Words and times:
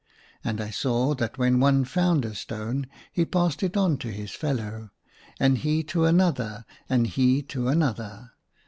And 0.43 0.59
I 0.59 0.71
saw 0.71 1.13
that 1.13 1.37
when 1.37 1.59
one 1.59 1.85
found 1.85 2.25
a 2.25 2.33
stone 2.33 2.87
he 3.13 3.23
passed 3.23 3.61
it 3.61 3.77
on 3.77 3.99
to 3.99 4.07
his 4.07 4.31
fellow, 4.31 4.89
and 5.39 5.59
he 5.59 5.83
to 5.93 6.05
another, 6.05 6.65
and 6.89 7.05
he 7.05 7.43
to 7.43 7.67
another. 7.67 8.31